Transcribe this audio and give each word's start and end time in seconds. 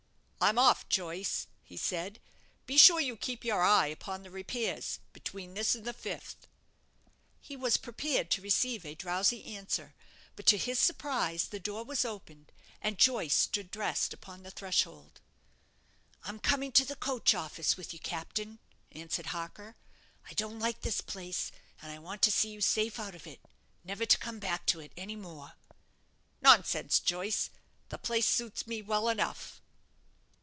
"I'm 0.43 0.57
off, 0.57 0.89
Joyce," 0.89 1.45
he 1.61 1.77
said; 1.77 2.19
"be 2.65 2.75
sure 2.75 2.99
you 2.99 3.15
keep 3.15 3.45
your 3.45 3.61
eye 3.61 3.85
upon 3.85 4.23
the 4.23 4.31
repairs 4.31 4.99
between 5.13 5.53
this 5.53 5.75
and 5.75 5.85
the 5.85 5.93
fifth." 5.93 6.47
He 7.39 7.55
was 7.55 7.77
prepared 7.77 8.31
to 8.31 8.41
receive 8.41 8.83
a 8.83 8.95
drowsy 8.95 9.45
answer; 9.55 9.93
but 10.35 10.47
to 10.47 10.57
his 10.57 10.79
surprise 10.79 11.49
the 11.49 11.59
door 11.59 11.83
was 11.83 12.03
opened, 12.05 12.51
and 12.81 12.97
Joyce 12.97 13.35
stood 13.35 13.69
dressed 13.69 14.15
upon 14.15 14.41
the 14.41 14.49
threshold. 14.49 15.21
"I'm 16.23 16.39
coming 16.39 16.71
to 16.71 16.85
the 16.85 16.95
coach 16.95 17.35
office 17.35 17.77
with 17.77 17.93
you, 17.93 17.99
captain," 17.99 18.57
answered 18.91 19.27
Harker. 19.27 19.75
"I 20.27 20.33
don't 20.33 20.57
like 20.57 20.81
this 20.81 21.01
place, 21.01 21.51
and 21.83 21.91
I 21.91 21.99
want 21.99 22.23
to 22.23 22.31
see 22.31 22.49
you 22.49 22.61
safe 22.61 22.99
out 22.99 23.13
of 23.13 23.27
it, 23.27 23.41
never 23.83 24.07
to 24.07 24.17
come 24.17 24.39
back 24.39 24.65
to 24.65 24.79
it 24.79 24.91
any 24.97 25.15
more." 25.15 25.53
"Nonsense, 26.41 26.99
Joyce; 26.99 27.51
the 27.89 27.99
place 27.99 28.27
suits 28.27 28.65
me 28.65 28.81
well 28.81 29.07
enough." 29.07 29.59